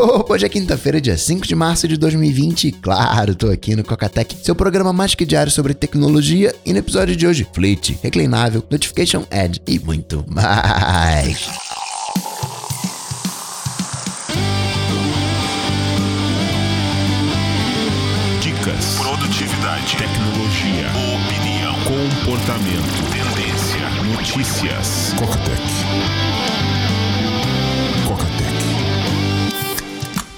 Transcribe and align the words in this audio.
Hoje 0.28 0.46
é 0.46 0.48
quinta-feira, 0.48 1.00
dia 1.00 1.16
5 1.16 1.46
de 1.46 1.54
março 1.54 1.86
de 1.86 1.96
2020 1.96 2.68
e 2.68 2.72
claro, 2.72 3.34
tô 3.34 3.48
aqui 3.50 3.76
no 3.76 3.84
Cocatec, 3.84 4.36
seu 4.42 4.54
programa 4.54 4.92
mais 4.92 5.14
que 5.14 5.24
diário 5.24 5.52
sobre 5.52 5.74
tecnologia. 5.74 6.54
E 6.64 6.72
no 6.72 6.78
episódio 6.78 7.14
de 7.14 7.26
hoje, 7.26 7.46
Fleet, 7.52 7.98
reclinável, 8.02 8.64
Notification 8.70 9.24
Edge 9.30 9.60
e 9.66 9.78
muito 9.78 10.24
mais. 10.28 11.48
Dicas, 18.40 18.96
produtividade, 18.98 19.96
tecnologia, 19.96 20.90
opinião, 21.14 21.74
comportamento, 21.84 23.02
tendência, 23.10 23.90
notícias. 24.16 25.14
Cocatec. 25.18 26.29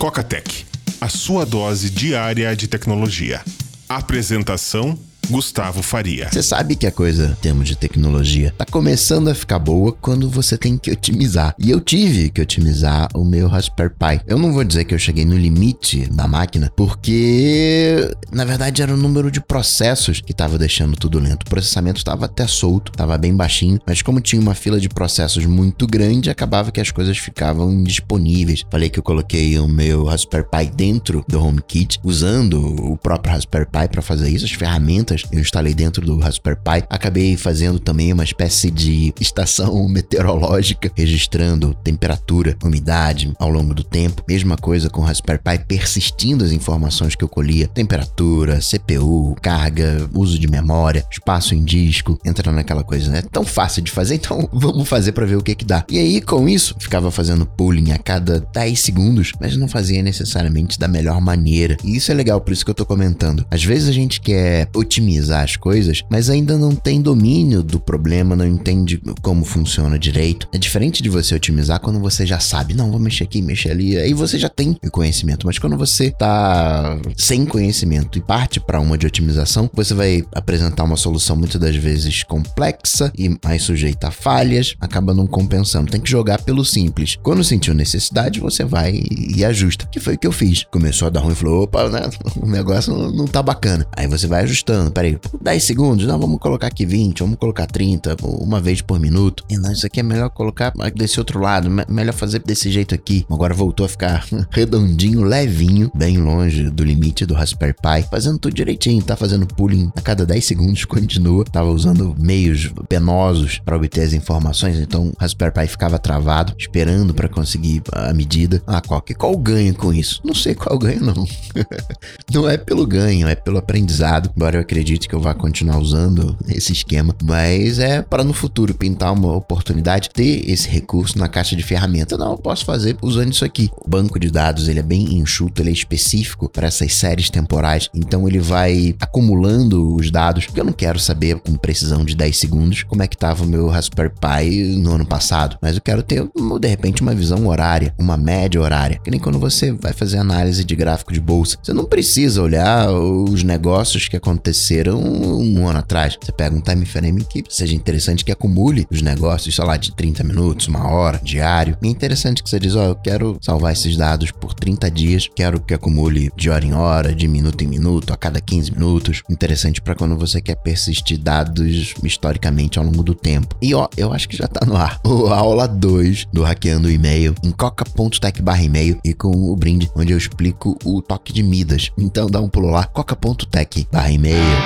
Cocatec. 0.03 0.43
Cocatec, 0.43 0.67
a 1.01 1.09
sua 1.09 1.47
dose 1.47 1.89
diária 1.89 2.57
de 2.57 2.67
tecnologia. 2.67 3.41
Apresentação 3.89 4.99
Gustavo 5.29 5.83
Faria. 5.83 6.29
Você 6.31 6.43
sabe 6.43 6.77
que 6.77 6.87
a 6.87 6.93
coisa, 6.93 7.37
em 7.39 7.43
termos 7.43 7.69
de 7.69 7.77
tecnologia, 7.77 8.53
tá 8.57 8.65
começando 8.65 9.29
a 9.29 9.35
ficar 9.35 9.59
boa 9.59 9.93
quando 9.93 10.29
você 10.29 10.59
tem 10.59 10.77
que 10.77 10.91
otimizar. 10.91 11.55
E 11.59 11.71
eu 11.71 11.81
tive 11.81 12.31
que 12.31 12.41
otimizar 12.41 13.09
o 13.15 13.25
meu 13.25 13.49
Raspberry 13.49 13.95
Pi. 13.95 14.21
Eu 14.27 14.39
não 14.39 14.53
vou 14.53 14.65
dizer 14.65 14.85
que 14.85 14.95
eu 14.95 14.99
cheguei 14.99 15.25
no 15.25 15.37
limite 15.37 16.07
da 16.11 16.27
máquina, 16.27 16.71
porque 16.77 18.11
na 18.31 18.45
verdade 18.45 18.83
era 18.83 18.93
o 18.93 18.97
número 18.97 19.31
de 19.31 19.41
processos 19.41 20.21
que 20.21 20.35
tava 20.35 20.59
deixando 20.59 20.97
tudo 20.97 21.19
lento. 21.19 21.45
O 21.45 21.51
processamento 21.51 21.99
estava 21.99 22.27
até 22.27 22.47
solto, 22.47 22.93
estava 22.93 23.17
bem 23.17 23.35
baixinho, 23.35 23.79
mas 23.87 24.03
como 24.03 24.21
tinha 24.21 24.41
uma 24.41 24.55
fila 24.55 24.81
de 24.81 24.89
processos 24.89 25.47
muito 25.47 25.87
grande, 25.87 26.31
acabava 26.31 26.71
que 26.71 26.81
as 26.81 26.91
coisas 26.91 27.17
ficavam 27.19 27.73
indisponíveis. 27.73 28.65
Falei 28.71 28.91
que 28.91 28.99
eu 28.99 29.03
coloquei 29.03 29.59
o 29.59 29.69
meu 29.69 30.05
Raspberry 30.05 30.47
Pi 30.51 30.71
dentro 30.75 31.25
do 31.29 31.43
HomeKit, 31.43 31.99
usando 32.03 32.61
o 32.61 32.97
próprio 32.97 33.33
Raspberry 33.33 33.67
Pi 33.67 33.89
para 33.91 34.03
fazer 34.03 34.29
isso, 34.29 34.45
as 34.45 34.53
ferramentas 34.53 35.12
eu 35.33 35.41
instalei 35.41 35.75
dentro 35.75 36.05
do 36.05 36.19
Raspberry 36.19 36.57
Pi. 36.57 36.87
Acabei 36.89 37.37
fazendo 37.37 37.79
também 37.79 38.13
uma 38.13 38.25
espécie 38.25 38.71
de 38.71 39.13
estação 39.21 39.87
meteorológica, 39.89 40.91
registrando 40.95 41.75
temperatura, 41.83 42.57
umidade 42.63 43.33
ao 43.39 43.49
longo 43.49 43.75
do 43.75 43.85
tempo. 43.85 44.25
Mesma 44.29 44.57
coisa 44.57 44.89
com 44.89 45.01
o 45.01 45.05
Raspberry 45.05 45.41
Pi, 45.43 45.65
persistindo 45.67 46.45
as 46.45 46.53
informações 46.53 47.15
que 47.15 47.25
eu 47.25 47.29
colhia: 47.29 47.69
temperatura, 47.69 48.61
CPU, 48.61 49.37
carga, 49.41 50.09
uso 50.15 50.39
de 50.39 50.49
memória, 50.49 51.05
espaço 51.11 51.55
em 51.55 51.65
disco, 51.65 52.19
entrando 52.25 52.57
naquela 52.57 52.83
coisa, 52.83 53.11
né? 53.11 53.23
Tão 53.31 53.45
fácil 53.45 53.83
de 53.83 53.91
fazer, 53.91 54.15
então 54.23 54.49
vamos 54.53 54.89
fazer 54.89 55.13
para 55.13 55.27
ver 55.27 55.37
o 55.37 55.43
que 55.43 55.55
que 55.55 55.65
dá. 55.65 55.85
E 55.89 55.99
aí, 55.99 56.21
com 56.21 56.49
isso, 56.49 56.75
ficava 56.79 57.11
fazendo 57.11 57.47
pooling 57.47 57.93
a 57.93 57.99
cada 57.99 58.41
10 58.41 58.81
segundos, 58.81 59.33
mas 59.41 59.57
não 59.57 59.69
fazia 59.69 60.03
necessariamente 60.03 60.79
da 60.79 60.89
melhor 60.89 61.21
maneira. 61.21 61.77
E 61.85 61.97
isso 61.97 62.11
é 62.11 62.15
legal, 62.15 62.41
por 62.41 62.53
isso 62.53 62.65
que 62.65 62.71
eu 62.71 62.75
tô 62.75 62.87
comentando. 62.87 63.45
Às 63.51 63.65
vezes 63.65 63.89
a 63.89 63.93
gente 63.93 64.21
quer 64.21 64.69
otimizar 64.75 65.02
otimizar 65.03 65.43
as 65.43 65.57
coisas, 65.57 66.03
mas 66.09 66.31
ainda 66.31 66.57
não 66.57 66.75
tem 66.75 67.03
domínio 67.03 67.63
do 67.63 67.81
problema, 67.81 68.37
não 68.37 68.47
entende 68.47 69.03
como 69.21 69.45
funciona 69.45 69.99
direito. 69.99 70.49
É 70.53 70.59
diferente 70.59 71.03
de 71.03 71.09
você 71.09 71.35
otimizar 71.35 71.81
quando 71.81 71.99
você 71.99 72.25
já 72.25 72.39
sabe, 72.39 72.75
não, 72.75 72.91
vou 72.91 73.01
mexer 73.01 73.25
aqui, 73.25 73.43
mexer 73.43 73.71
ali, 73.71 73.97
aí 73.97 74.15
você 74.15 74.39
já 74.39 74.49
tem 74.49 74.77
o 74.83 74.91
conhecimento. 74.91 75.47
Mas 75.47 75.59
quando 75.59 75.77
você 75.77 76.11
tá 76.11 76.99
sem 77.17 77.45
conhecimento 77.45 78.19
e 78.19 78.23
parte 78.23 78.61
para 78.61 78.81
uma 78.81 78.97
de 78.97 79.07
otimização, 79.07 79.69
você 79.75 79.93
vai 79.93 80.25
apresentar 80.33 80.85
uma 80.85 80.97
solução 80.97 81.37
muitas 81.37 81.61
das 81.61 81.75
vezes 81.75 82.23
complexa 82.23 83.13
e 83.19 83.37
mais 83.45 83.63
sujeita 83.63 84.09
a 84.09 84.11
falhas, 84.11 84.75
acaba 84.81 85.13
não 85.13 85.27
compensando. 85.27 85.91
Tem 85.91 86.01
que 86.01 86.11
jogar 86.11 86.43
pelo 86.43 86.65
simples. 86.65 87.19
Quando 87.23 87.43
sentiu 87.43 87.75
necessidade, 87.75 88.41
você 88.41 88.65
vai 88.65 89.03
e 89.03 89.45
ajusta. 89.45 89.87
Que 89.91 89.99
foi 89.99 90.15
o 90.15 90.19
que 90.19 90.27
eu 90.27 90.33
fiz. 90.33 90.65
Começou 90.71 91.09
a 91.09 91.11
dar 91.11 91.21
ruim, 91.21 91.35
falou, 91.35 91.65
opa, 91.65 91.89
né? 91.89 92.03
O 92.43 92.47
negócio 92.47 92.93
não, 92.93 93.11
não 93.13 93.27
tá 93.27 93.43
bacana. 93.43 93.87
Aí 93.97 94.07
você 94.07 94.27
vai 94.27 94.43
ajustando 94.43 94.92
peraí, 94.93 95.19
10 95.41 95.65
segundos? 95.65 96.07
Não, 96.07 96.19
vamos 96.19 96.39
colocar 96.39 96.67
aqui 96.67 96.85
20, 96.87 97.21
vamos 97.21 97.37
colocar 97.37 97.67
30, 97.67 98.17
uma 98.23 98.61
vez 98.61 98.81
por 98.81 98.99
minuto. 99.01 99.45
E 99.49 99.57
não, 99.57 99.73
isso 99.73 99.87
aqui 99.87 100.01
é 100.01 100.03
melhor 100.03 100.31
colocar 100.31 100.73
desse 100.95 101.19
outro 101.19 101.41
lado, 101.41 101.71
melhor 101.89 102.13
fazer 102.13 102.41
desse 102.41 102.71
jeito 102.71 102.95
aqui. 102.95 103.27
Agora 103.31 103.55
voltou 103.55 103.87
a 103.87 103.89
ficar 103.89 104.25
redondinho, 104.51 105.23
levinho, 105.23 105.91
bem 105.95 106.19
longe 106.19 106.71
do 106.71 106.85
limite 106.85 107.27
do 107.27 107.35
Raspberry 107.35 107.75
Pi, 107.75 108.09
fazendo 108.11 108.39
tudo 108.39 108.55
direitinho, 108.55 109.03
tá 109.03 109.17
fazendo 109.17 109.47
pooling 109.47 109.91
a 109.97 110.01
cada 110.01 110.27
10 110.27 110.45
segundos, 110.45 110.85
continua. 110.87 111.45
Tava 111.45 111.71
usando 111.71 112.15
meios 112.19 112.73
penosos 112.89 113.61
para 113.65 113.77
obter 113.77 114.03
as 114.03 114.13
informações, 114.13 114.79
então 114.79 115.09
o 115.09 115.13
Raspberry 115.19 115.53
Pi 115.53 115.67
ficava 115.67 115.99
travado, 115.99 116.55
esperando 116.59 117.15
para 117.15 117.29
conseguir 117.29 117.83
a 117.93 118.13
medida. 118.13 118.63
Ah, 118.67 118.81
qual, 118.81 119.03
qual 119.17 119.37
ganho 119.37 119.75
com 119.75 119.93
isso? 119.93 120.21
Não 120.25 120.35
sei 120.35 120.55
qual 120.55 120.79
ganho, 120.79 121.01
não. 121.01 121.27
não 122.33 122.49
é 122.49 122.57
pelo 122.57 122.87
ganho, 122.87 123.29
é 123.29 123.35
pelo 123.35 123.59
aprendizado. 123.59 124.31
Embora 124.37 124.57
eu 124.57 124.61
acredite 124.61 124.82
acredite 124.83 125.09
que 125.09 125.15
eu 125.15 125.21
vá 125.21 125.33
continuar 125.33 125.79
usando 125.79 126.37
esse 126.49 126.73
esquema, 126.73 127.15
mas 127.23 127.79
é 127.79 128.03
para 128.03 128.25
no 128.25 128.33
futuro 128.33 128.75
pintar 128.75 129.13
uma 129.13 129.33
oportunidade 129.33 130.11
ter 130.11 130.51
esse 130.51 130.69
recurso 130.69 131.17
na 131.19 131.29
caixa 131.29 131.55
de 131.55 131.63
ferramenta. 131.63 132.19
Não, 132.19 132.33
eu 132.33 132.39
posso 132.39 132.65
fazer 132.65 132.97
usando 133.01 133.33
isso 133.33 133.45
aqui. 133.45 133.71
O 133.81 133.89
banco 133.89 134.19
de 134.19 134.29
dados 134.29 134.67
ele 134.67 134.81
é 134.81 134.83
bem 134.83 135.15
enxuto, 135.15 135.63
ele 135.63 135.71
é 135.71 135.73
específico 135.73 136.49
para 136.49 136.67
essas 136.67 136.95
séries 136.95 137.31
temporais, 137.31 137.89
então 137.95 138.27
ele 138.27 138.41
vai 138.41 138.97
acumulando 139.01 139.95
os 139.95 140.11
dados, 140.11 140.47
porque 140.47 140.61
eu 140.61 140.65
não 140.65 140.73
quero 140.73 140.99
saber 140.99 141.39
com 141.39 141.55
precisão 141.55 142.05
de 142.05 142.17
10 142.17 142.37
segundos 142.37 142.83
como 142.83 143.05
é 143.05 143.07
que 143.07 143.15
estava 143.15 143.45
o 143.45 143.47
meu 143.47 143.69
Raspberry 143.69 144.11
Pi 144.11 144.77
no 144.79 144.95
ano 144.95 145.07
passado, 145.07 145.57
mas 145.63 145.77
eu 145.77 145.81
quero 145.81 146.03
ter 146.03 146.29
de 146.61 146.69
repente 146.69 147.03
uma 147.03 147.15
visão 147.15 147.47
horária, 147.47 147.95
uma 147.97 148.17
média 148.17 148.61
horária, 148.61 148.99
que 148.99 149.13
nem 149.13 149.21
quando 149.21 149.39
você 149.39 149.71
vai 149.71 149.93
fazer 149.93 150.19
análise 150.19 150.65
de 150.65 150.75
gráfico 150.75 151.13
de 151.13 151.21
bolsa. 151.21 151.57
Você 151.63 151.73
não 151.73 151.85
precisa 151.85 152.43
olhar 152.43 152.91
os 152.91 153.45
negócios 153.45 154.09
que 154.09 154.17
aconteceram 154.17 154.72
um, 154.89 155.59
um 155.59 155.69
ano 155.69 155.79
atrás. 155.79 156.17
Você 156.21 156.33
pega 156.33 156.55
um 156.55 156.61
time 156.61 156.85
frame 156.85 157.25
que 157.25 157.45
seja 157.49 157.75
interessante, 157.75 158.25
que 158.25 158.33
acumule 158.33 158.87
os 158.91 159.03
negócios, 159.03 159.55
sei 159.55 159.65
lá, 159.65 159.77
de 159.77 159.93
30 159.95 160.25
minutos, 160.25 160.69
uma 160.69 160.89
hora, 160.89 161.21
diário. 161.23 161.77
E 161.83 161.87
é 161.87 161.91
interessante 161.91 162.43
que 162.43 162.49
você 162.49 162.59
diz, 162.59 162.75
ó, 162.75 162.81
oh, 162.81 162.89
eu 162.89 162.97
quero 162.97 163.37
salvar 163.41 163.73
esses 163.73 163.97
dados 163.97 164.31
por 164.31 164.55
30 164.55 164.91
dias, 164.91 165.29
quero 165.35 165.61
que 165.61 165.75
acumule 165.75 166.31
de 166.37 166.51
hora 166.51 166.65
em 166.65 166.75
hora, 166.75 167.15
de 167.15 167.29
minuto 167.29 167.63
em 167.63 167.67
minuto, 167.67 168.13
a 168.13 168.17
cada 168.17 168.41
15 168.41 168.73
minutos. 168.73 169.23
Interessante 169.29 169.81
para 169.81 169.95
quando 169.95 170.17
você 170.17 170.41
quer 170.41 170.57
persistir 170.57 171.19
dados 171.19 171.95
historicamente 172.03 172.79
ao 172.79 172.85
longo 172.85 173.03
do 173.03 173.15
tempo. 173.15 173.57
E 173.61 173.75
ó, 173.75 173.89
eu 173.97 174.13
acho 174.13 174.29
que 174.29 174.37
já 174.37 174.47
tá 174.47 174.65
no 174.67 174.77
ar. 174.77 175.01
O 175.05 175.27
aula 175.29 175.67
2 175.67 176.29
do 176.33 176.43
Hackeando 176.43 176.89
o 176.89 176.91
E-mail 176.91 177.35
em 177.43 177.51
coca.tech 177.51 178.43
barra 178.43 178.63
e-mail 178.63 178.99
e 179.05 179.13
com 179.13 179.31
o 179.31 179.57
brinde, 179.57 179.91
onde 179.95 180.13
eu 180.13 180.19
explico 180.19 180.77
o 180.85 181.03
toque 181.03 181.33
de 181.33 181.43
Midas. 181.43 181.91
Então 181.99 182.29
dá 182.29 182.41
um 182.41 182.49
pulo 182.49 182.71
lá, 182.71 182.85
coca.tech 182.85 183.87
barra 183.91 184.11
e-mail. 184.11 184.62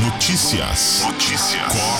Notícias. 0.00 1.04
Notícias. 1.06 1.72
Coca 1.72 1.99